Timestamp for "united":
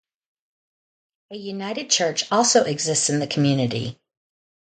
1.37-1.91